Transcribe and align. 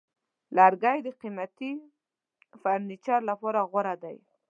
لرګی 0.57 0.99
د 1.03 1.07
قیمتي 1.21 1.71
فرنیچر 2.61 3.19
لپاره 3.29 3.59
غوره 3.69 3.95
دی. 4.03 4.17